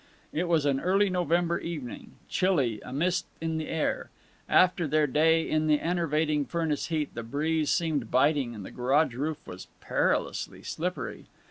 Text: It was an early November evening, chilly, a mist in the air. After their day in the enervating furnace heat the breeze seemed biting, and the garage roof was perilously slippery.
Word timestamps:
It 0.33 0.47
was 0.47 0.65
an 0.65 0.79
early 0.79 1.11
November 1.11 1.59
evening, 1.59 2.13
chilly, 2.27 2.81
a 2.83 2.91
mist 2.91 3.27
in 3.39 3.59
the 3.59 3.67
air. 3.67 4.09
After 4.49 4.87
their 4.87 5.05
day 5.05 5.47
in 5.47 5.67
the 5.67 5.79
enervating 5.79 6.43
furnace 6.43 6.87
heat 6.87 7.13
the 7.13 7.21
breeze 7.21 7.69
seemed 7.69 8.09
biting, 8.09 8.55
and 8.55 8.65
the 8.65 8.71
garage 8.71 9.13
roof 9.13 9.37
was 9.45 9.67
perilously 9.79 10.63
slippery. 10.63 11.25